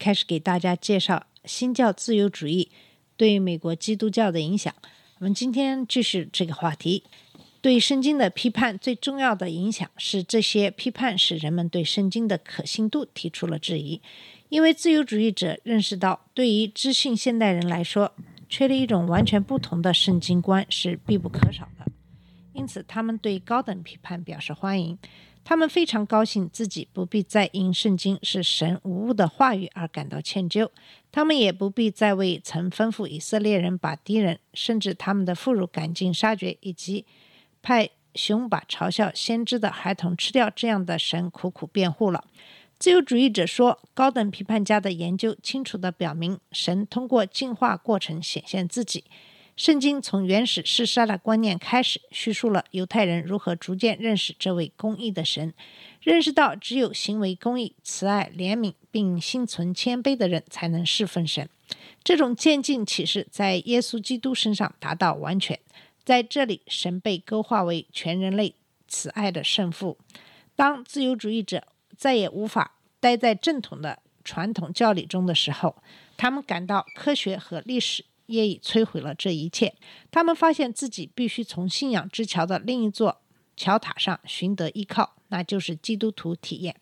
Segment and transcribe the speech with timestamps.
[0.00, 2.70] 开始给大家介绍新教自由主义
[3.18, 4.74] 对美国基督教的影响。
[5.18, 7.04] 我们今天继续这个话题。
[7.60, 14.00] 对圣经的批判最重要的影响是，这些批判使人们对圣经的可信度提出了质疑。
[14.48, 18.14] 因为自由主义者认识到，对于知性现代人来说，
[18.48, 21.92] 确立一种完全不同的圣经观是必不可少的。
[22.54, 24.98] 因此，他们对高等批判表示欢迎。
[25.42, 30.68] 他们非常高兴自己不必再因圣经是神无误的话语而感到歉疚，
[31.10, 37.04] 他们也不必再为曾吩咐以色列人把敌人甚至他们的妇孺赶尽杀绝，以及
[37.62, 42.24] 派熊把嘲笑先知的孩童吃掉这样的神苦苦辩护了。
[42.78, 49.04] 自由主义者说，高等批判家的研究清楚地表明，神通过进化过程显现自己。
[49.60, 55.52] 圣经从原始弑杀的观念开始，叙述了犹太人如何逐渐认识这位公义的神，
[56.00, 61.46] 认识到只有行为公义、慈爱、怜悯，并心存谦卑的人才能侍奉神。
[62.02, 65.60] 这种渐进启示在耶稣基督身上达到完全。
[66.02, 68.54] 在这里，神被勾画为全人类
[68.88, 69.98] 慈爱的圣父。
[70.56, 75.76] 当自由主义者再也无法待在正统的传统教理中的时候，
[76.16, 79.74] 他们感到科学和历史业已摧毁了这一切。
[80.10, 83.20] 他们发现自己必须从信仰之桥的另一座
[83.56, 86.76] 桥塔上寻得依靠，那就是基督徒体验。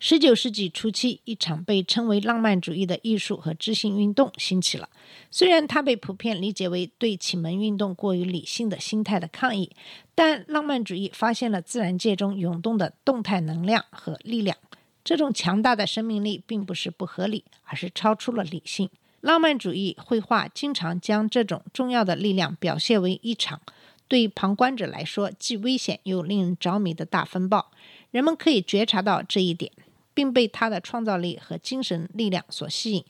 [0.00, 4.88] 十九世纪初期，一场被称为浪漫主义的艺术和知性运动兴起了。
[5.28, 9.72] 虽然它被普遍理解为对启蒙运动过于理性的心态的抗议，
[10.14, 14.56] 但浪漫主义发现了自然界中涌动的动态能量和力量。
[15.02, 18.88] 这种强大的生命力并不是不合理，而是超出了理性。
[19.20, 23.60] 浪漫主义绘画经常将这种重要的力量表现为一场
[24.06, 27.70] 对旁观者来说既危险又令人着迷的大风暴。
[28.10, 29.70] 人们可以觉察到这一点，
[30.14, 33.04] 并被它的创造力和精神力量所吸引。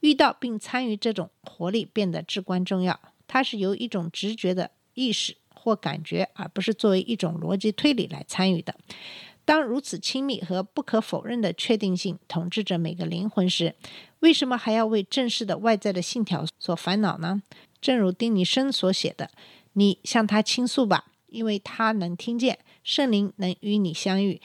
[0.00, 3.00] 遇到并参与这种活力变得至关重要。
[3.26, 8.74] 它是由一种直觉的意识或感觉，而不是作为一种逻辑推理来参与的。
[9.44, 13.74] 当如此亲密和不可否认的确定性统治着每个灵魂时，
[14.20, 17.42] 为什么还要为正式的外在的信条所烦恼呢？
[17.80, 19.30] 正如丁尼生所写的
[19.74, 24.40] ：“你向他倾诉吧，因为他能听见，圣灵能与你相遇，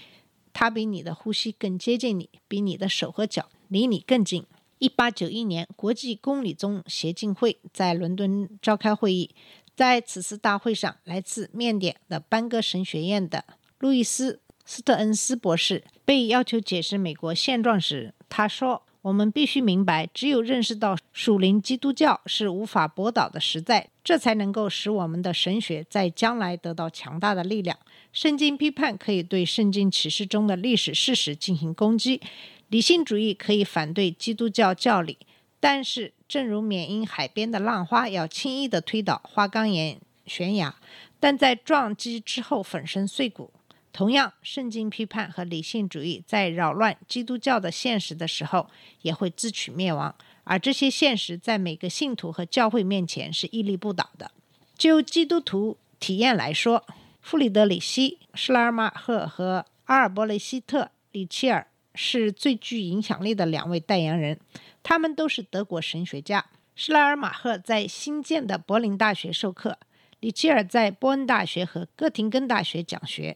[0.52, 4.46] 他比你的呼吸更接近你，比你的手和脚离你更近。”
[4.80, 9.36] 一八九一年，国际公理宗协进会在伦敦召开会议，
[9.75, 13.46] 在此次大会上，来自缅甸的班戈神学院的
[13.80, 14.40] 路易斯。
[14.70, 27.80] 斯特恩斯博士被要求解释美国现状时，他说：“我们必须明白，只有认识到属灵基督教是无法驳倒的实在，这才能够使我们的神学在将来得到强大的力量。
[28.12, 32.20] 圣经批判可以对圣经启示中的历史事实进行攻击，
[32.68, 35.18] 理性主义可以反对基督教教理，
[35.62, 40.76] 但是，正如缅因海边的浪花要轻易地推倒花岗岩悬崖，
[41.22, 43.52] 但在撞击之后粉身碎骨。”
[43.97, 48.69] 同样，圣经批判和理性主义在扰乱基督教的现实的时候，
[49.02, 50.13] 也会自取灭亡。
[50.44, 54.30] 而这些现实在每个信徒和教会面前是屹立不倒的。
[54.78, 56.86] 就基督徒体验来说，
[57.22, 61.66] 弗里德里希·施莱尔马赫和阿尔伯雷希特·里切尔
[61.96, 64.40] 是最具影响力的两位代言人。
[64.84, 66.46] 他们都是德国神学家。
[66.75, 69.80] 施莱尔马赫在新建的柏林大学授课，
[70.19, 73.36] 里切尔在波恩大学和哥廷根大学讲学。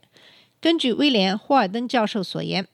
[0.62, 2.68] 根据威廉·霍尔登教授所言，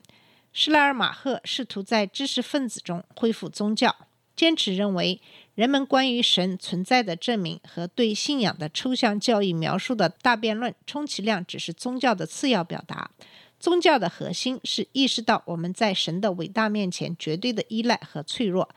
[0.52, 3.96] 施莱尔马赫试图在知识分子中恢复宗教，
[4.36, 5.22] 坚持认为
[5.54, 13.10] 人们关于神存在的证明和对信仰的抽象教义描述的大辩论，充其量只是宗教的次要表达。
[13.58, 18.68] 宗教的核心是意识到我们在神的伟大面前绝对的依赖和脆弱。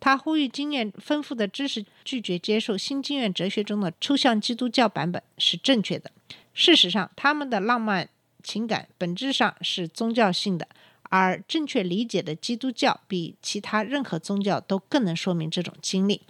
[0.00, 6.10] 他呼吁经验丰富的知识拒绝接受新经验哲学中的抽象基督教版本是正确的。
[6.52, 8.08] 事实上，他们的浪漫。
[8.46, 10.68] 情感本质上是宗教性的，
[11.10, 16.22] 而正确理解的基督教比其他任何宗教都更能说明这种经历。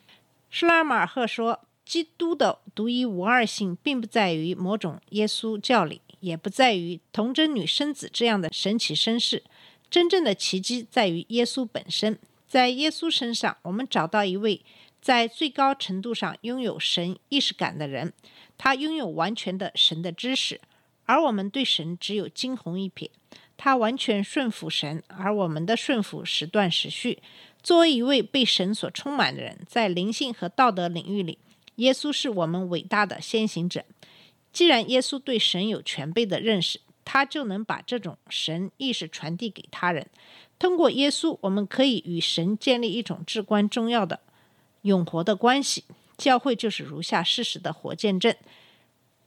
[0.49, 9.45] 施拉马尔赫说，基督的独一无二性并不在于某种耶稣教理，也不在于童贞女生子这样的神奇身世，
[9.91, 12.19] 真正的奇迹在于耶稣本身。
[12.49, 14.63] 在耶稣身上，我们找到一位
[15.03, 18.13] 在最高程度上拥有神意识感的人，
[18.57, 20.61] 他拥有完全的神的知识，
[21.07, 23.09] 而我们对神只有惊鸿一瞥。
[23.57, 27.23] 他完全顺服神，而我们的顺服时断时续。
[27.63, 31.39] 作为一位被神所充满的人，在灵性和道德领域里，
[31.77, 33.85] 耶稣是我们伟大的先行者。
[34.53, 40.07] 既然耶稣对神有全备的认识，他就能把这种神意识传递给他人。
[40.59, 44.21] 通过耶稣，我们可以与神建立一种至关重要的、
[44.83, 45.85] 永活的关系。
[46.17, 48.35] 教会就是如下事实的活见证：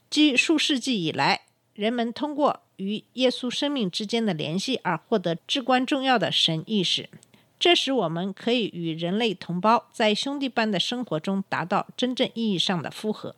[0.08, 1.42] 基于数世纪以来，
[1.80, 7.08] 人们通过与耶稣生命之间的联系而获得至关重要的神意识，
[7.58, 13.34] 这使我们可以与人类同胞在兄弟般的生活中达到真正意义上的复合。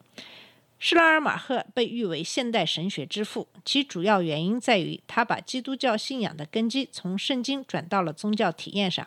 [0.81, 9.07] 施拉尔马赫被誉为现代神学之父，其主要原因在于他把基督教信仰的根基从圣经转到了宗教体验上。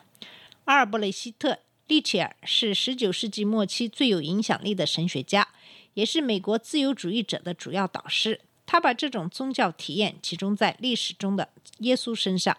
[0.63, 1.51] 阿尔布雷希特·
[1.87, 5.49] 利切尔是19世纪末期最有影响力的神学家，
[5.95, 8.39] 也是美国自由主义者的主要导师。
[8.65, 12.57] 他把这种宗教体验集中在历史中的耶稣身上。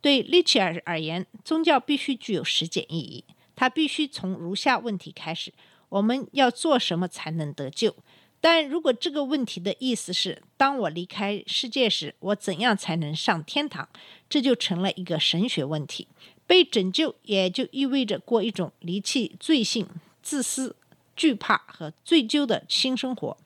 [0.00, 3.24] 对利切尔而言，宗教必须具有实践意义。
[3.54, 5.52] 他必须从如下问题开始：
[5.88, 7.94] 我们要做什么才能得救？
[8.40, 13.88] 但如果这个问题的意思是，当我离开世界时，我怎样才能上天堂？
[14.28, 16.08] 这就成了一个神学问题。
[16.44, 19.86] 被拯救也就意味着过一种离弃罪性、
[20.20, 20.74] 自私、
[21.14, 23.38] 惧怕和罪疚的新生活。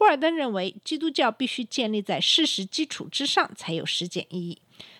[0.00, 4.56] 霍尔登认为，基督教必须建立在事实基础之上才有实践意义。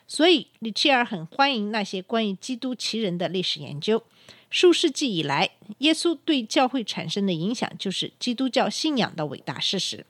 [0.06, 4.02] 所以，里切尔很欢迎那些关于基督其人的历史研究。
[4.50, 10.04] 数世纪以来，耶稣对教会产生的影响就是基督教信仰的伟大事实。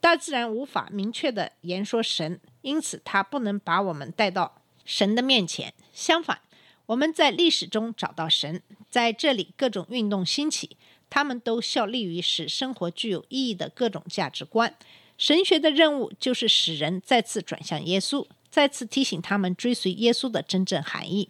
[0.00, 5.74] 大自然无法明确地言说神，因此它不能把我们带到神的面前。
[5.92, 6.40] 相反，
[6.86, 8.62] 我们在历史中找到神。
[8.88, 10.78] 在这里，各种运动兴起，
[11.10, 14.74] 他们都效力于使生活具有意义的各种价值观。
[15.18, 21.28] 神学的任务就是使人再次转向耶稣，再次提醒他们追随耶稣的真正含义。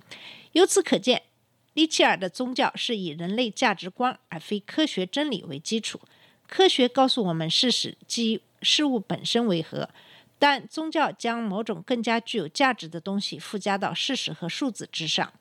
[0.53, 1.23] 由此可见。
[1.75, 6.01] 利切尔的宗教是以人类价值观而非科学真理为基础。
[6.49, 9.89] 科学告诉我们事实即事物本身为何，
[10.37, 15.33] 但宗教将某种更加具有价值的东西附加到事实和数字之上。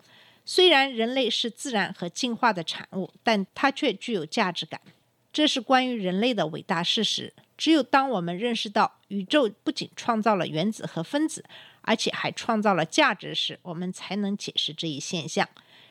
[0.52, 4.82] 虽然人类是自然和进化的产物，但它却具有价值感。
[5.32, 7.32] 这是关于人类的伟大事实。
[7.56, 11.46] 只有当我们认识到宇宙不仅创造了原子和分子，
[11.82, 15.48] 而且还创造了价值时，我们才能解释这一现象。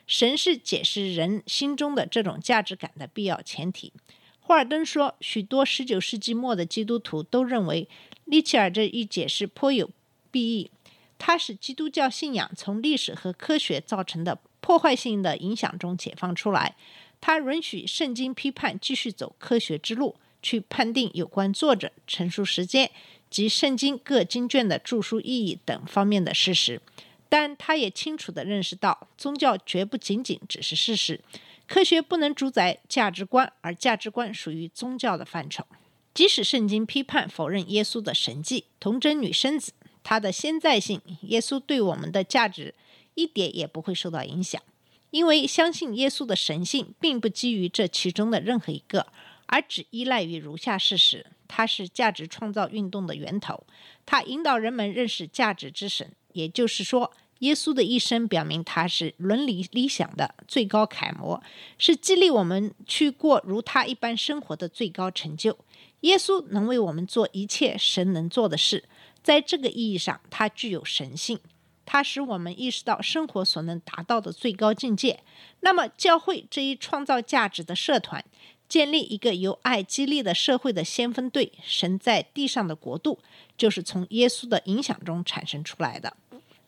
[0.08, 3.92] 神是解释人心中的这种价值感的必要前提。
[4.40, 7.88] 霍尔登说，许多19世纪末的基督徒都认为
[8.24, 9.88] 利切尔这一解释颇有
[10.32, 10.72] 裨益。
[11.20, 16.76] 它使基督教信仰从历史和科学造成的破坏性的影响中解放出来。
[17.20, 22.90] 他允许圣经批判继续走科学之路，去判定有关作者、陈述时间
[23.28, 26.80] 及圣经各经卷的著书意义等方面的事实。
[27.28, 31.20] 但他也清楚地认识到，宗教绝不仅仅只是事实，
[31.66, 35.66] 科学不能主宰价值观，而价值观属于宗教的范畴。
[36.14, 39.72] 即使圣经批判否认耶稣的神迹、童贞女生子，
[40.02, 42.74] 他的现在性，耶稣对我们的价值
[43.18, 44.62] 一点也不会受到影响，
[45.10, 49.08] 因为相信耶稣的神性并不基于这其中的任何一个，
[49.46, 53.64] 而只依赖于如下事实：他是价值创造运动的源头，
[54.06, 56.12] 他引导人们认识价值之神。
[56.32, 57.10] 也就是说，
[57.40, 61.42] 耶稣的一生表明他是伦理理想的最高楷模，
[61.76, 65.58] 是激励我们去过如他一般生活的最高成就。
[66.02, 68.84] 耶稣能为我们做一切神能做的事，
[69.24, 71.40] 在这个意义上，他具有神性，
[71.90, 75.20] 它使我们意识到生活所能达到的最高境界。
[75.60, 78.22] 那么，教会这一创造价值的社团，
[78.68, 83.20] 建立一个由爱激励的社会的先锋队，神在地上的国度，
[83.56, 86.14] 就是从耶稣的影响中产生出来的。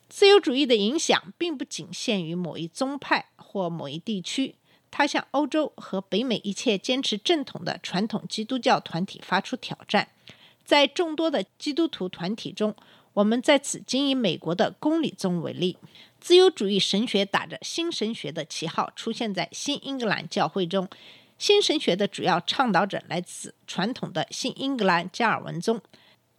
[0.09, 4.55] 自由主义的影响并不仅限于某一宗派或某一地区，
[4.91, 10.09] 它向欧洲和北美一切坚持正统的传统基督教团体发出挑战。
[10.65, 12.75] 在众多的基督徒团体中，
[13.21, 15.77] 我们在此仅以美国的公理宗为例。
[16.19, 20.89] 自由主义神学打着新神学的旗号出现在新英格兰教会中，
[21.37, 25.83] 新神学的主要倡导者来自传统的新英格兰加尔文宗。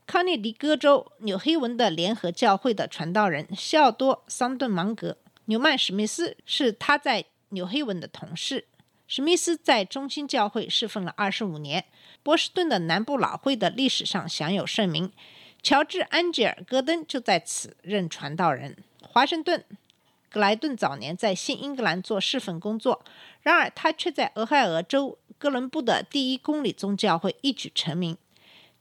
[0.07, 5.11] 康涅狄格州纽黑文的联合教会的传道人西奥多·桑顿芒格·
[5.45, 8.65] 纽曼史密斯是他在纽黑文的同事。
[9.07, 11.85] 史密斯在中心教会侍奉了二十五年。
[12.23, 15.11] 波士顿的南部老会的历史上享有盛名。
[15.63, 18.77] 乔治·安吉尔·戈登就在此任传道人。
[19.01, 19.63] 华盛顿
[20.29, 23.03] 格莱顿早年在新英格兰做侍奉工作，
[23.41, 28.17] 然而他却在俄亥俄州哥伦布的第一公理宗教会一举成名。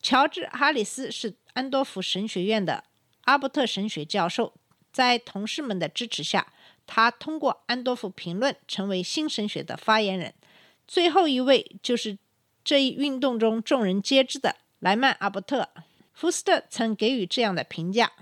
[0.01, 2.85] 乔治·哈里斯是安多福神学院的
[3.25, 4.55] 阿伯特神学教授，
[4.91, 6.53] 在同事们的支持下，
[6.87, 10.33] 他通过安多福评论成为新神学的发言人。
[10.89, 12.17] 最后一位就是
[12.65, 15.69] 这一运动中众人皆知的莱曼·阿伯特。
[16.21, 18.13] 福斯特曾给予这样的评价：“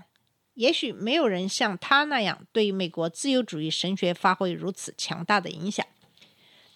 [0.55, 5.85] 也许没有人像他那样对美国自由主义神学发挥如此强大的影响。”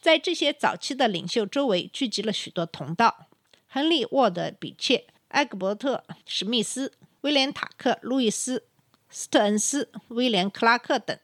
[0.02, 3.30] 在这些早期的领袖周围聚集了许多同道。
[3.68, 8.60] 亨利·沃德·比切、埃格伯特·史密斯、威廉·塔克、路易斯·
[9.10, 11.18] 斯特恩斯、威廉·克拉克等，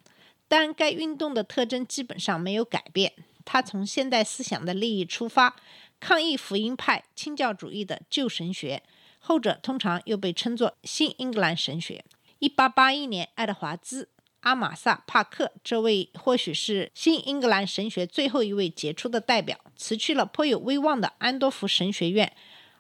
[0.48, 3.12] 但该运动的特征基本上没有改变。
[3.44, 5.58] 他从现代思想的利益出发，
[6.00, 8.82] 抗议福音派清教主义的旧神学，
[9.20, 12.04] 后者通常又被称作新英格兰神学。
[12.40, 14.06] 1881年，爱德华兹·
[14.40, 19.60] 阿马萨·帕克这位或许是新英格兰神学最后一位杰出的代表。
[19.76, 22.34] 辞去了颇有威望的安多福神学院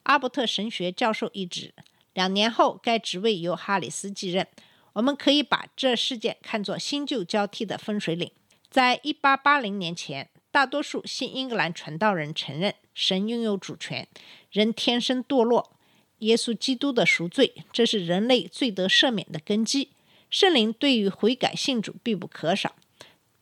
[0.03, 1.73] 阿伯特神学教授一职。
[2.13, 4.47] 两年后，该职位由哈里斯继任。
[4.93, 8.31] 我们可以把这事件看作新旧交替的分水岭。
[8.69, 14.07] 在一八八零年前，大多数新英格兰传道人承认神拥有主权，
[14.51, 15.77] 人天生堕落，
[16.19, 19.89] 耶稣基督的赎罪，这是人类罪得赦免的根基。
[20.29, 22.75] 圣灵对于悔改信主必不可少。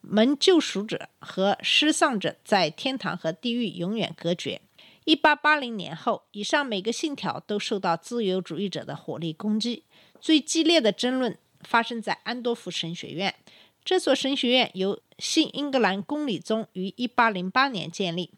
[0.01, 4.61] 门救赎者和失丧者在天堂和地狱永远隔绝。
[5.03, 9.83] 一八八零年后，以上每个信条都受到自由主义者的火力攻击。
[10.21, 13.35] 最激烈的争论发生在安多夫神学院。
[13.83, 18.31] 这所神学院由新英格兰公理宗于一八零八年建立，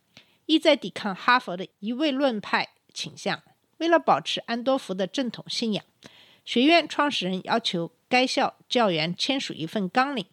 [0.46, 3.42] 意在抵抗哈佛的一位论派倾向。
[3.80, 5.84] 为了保持安多福的正统信仰，
[6.46, 10.26] 学院创始人要求该校教员签署一份纲领。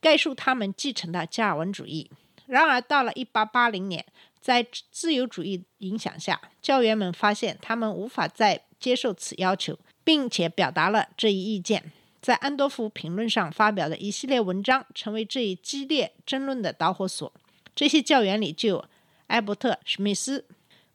[0.00, 2.10] 概述他们继承的加尔文主义。
[2.44, 4.04] 然而，到了1880年，
[4.38, 11.90] 在自由主义影响下，教员们发现他们无法再接受此要求，并且表达了这一意见。
[12.20, 17.32] 在安多福评论上发表的一系列文章，成为这一激烈争论的导火索。
[17.74, 18.84] 这些教员里就有
[19.28, 20.44] 艾伯特·史密斯、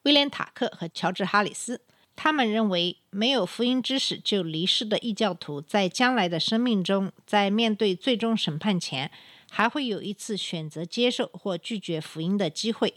[0.04, 1.82] 威廉·塔克和乔治·哈里斯。
[2.22, 9.10] 他们认为，没有福音知识就离世的异教徒，在将来的生命中，在面对最终审判前，
[9.50, 12.96] 还会有一次选择接受或拒绝福音的机会。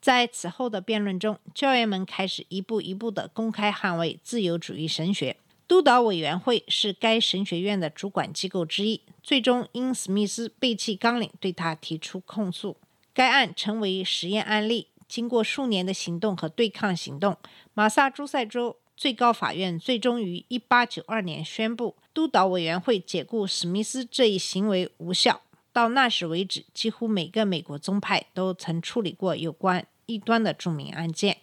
[0.00, 5.36] 在此后的辩论中，教员们开始一步一步地公开捍卫自由主义神学。
[5.68, 12.78] 督导委员会是该神学院的主管机构之一，最终因史密斯背弃纲领，对他提出控诉。
[13.12, 14.86] 该案成为实验案例。
[15.12, 17.36] 经过数年的行动和对抗行动，
[17.74, 25.42] 马萨诸塞州最高法院最终于1892年宣布督导委员会解雇史密斯这一行为无效。
[25.70, 31.40] 到那时为止，几乎每个美国宗派都曾处理过有关异端的著名案件。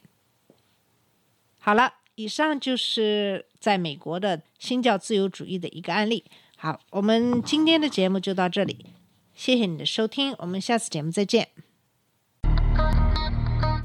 [1.59, 6.25] 好了，以上就是在美国的新教自由主义的一个案例。
[6.57, 8.88] 好，我们今天的节目就到这里，
[9.35, 11.49] 谢谢你的收听，我们下次节目再见。